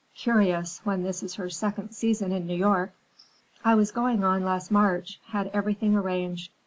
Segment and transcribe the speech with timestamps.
[0.15, 2.91] "Curious, when this is her second season in New York."
[3.63, 5.19] "I was going on last March.
[5.27, 6.51] Had everything arranged.